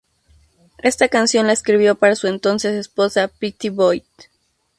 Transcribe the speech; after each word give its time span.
Esta 0.79 1.09
canción 1.09 1.45
la 1.45 1.53
escribió 1.53 1.93
para 1.93 2.15
su 2.15 2.25
entonces 2.25 2.73
esposa, 2.73 3.27
Pattie 3.27 3.69
Boyd. 3.69 4.01